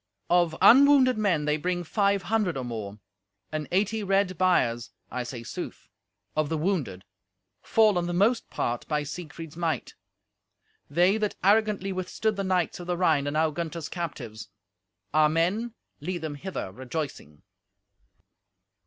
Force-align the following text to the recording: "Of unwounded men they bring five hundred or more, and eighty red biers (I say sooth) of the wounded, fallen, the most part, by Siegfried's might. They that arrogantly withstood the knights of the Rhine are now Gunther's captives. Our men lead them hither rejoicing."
"Of 0.31 0.55
unwounded 0.63 1.19
men 1.19 1.45
they 1.45 1.57
bring 1.57 1.83
five 1.83 2.23
hundred 2.23 2.57
or 2.57 2.63
more, 2.65 2.97
and 3.51 3.67
eighty 3.71 4.01
red 4.01 4.35
biers 4.35 4.89
(I 5.11 5.21
say 5.21 5.43
sooth) 5.43 5.89
of 6.35 6.49
the 6.49 6.57
wounded, 6.57 7.05
fallen, 7.61 8.07
the 8.07 8.11
most 8.13 8.49
part, 8.49 8.87
by 8.87 9.03
Siegfried's 9.03 9.55
might. 9.55 9.93
They 10.89 11.17
that 11.19 11.35
arrogantly 11.43 11.91
withstood 11.93 12.35
the 12.35 12.43
knights 12.43 12.79
of 12.79 12.87
the 12.87 12.97
Rhine 12.97 13.27
are 13.27 13.29
now 13.29 13.51
Gunther's 13.51 13.89
captives. 13.89 14.49
Our 15.13 15.29
men 15.29 15.75
lead 15.99 16.23
them 16.23 16.33
hither 16.33 16.71
rejoicing." 16.71 17.43